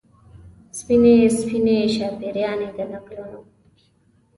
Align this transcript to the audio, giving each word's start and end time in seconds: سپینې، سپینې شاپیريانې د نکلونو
سپینې، 0.79 1.15
سپینې 1.39 1.77
شاپیريانې 1.95 2.67
د 2.75 2.77
نکلونو 2.91 3.39